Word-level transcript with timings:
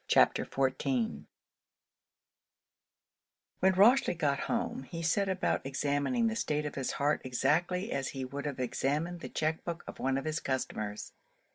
CHAPTER 0.07 0.45
XIV 0.47 1.25
When 3.59 3.73
Rochely 3.73 4.17
got 4.17 4.39
home, 4.39 4.81
he 4.89 5.03
set 5.03 5.29
about 5.29 5.63
examining 5.63 6.25
the 6.25 6.35
state 6.35 6.65
of 6.65 6.73
his 6.73 6.93
heart 6.93 7.21
exactly 7.23 7.91
as 7.91 8.07
he 8.07 8.25
would 8.25 8.47
have 8.47 8.59
examined 8.59 9.19
the 9.19 9.29
check 9.29 9.63
book 9.63 9.83
of 9.85 9.99
one 9.99 10.17
of 10.17 10.25
his 10.25 10.39
customers. 10.39 11.13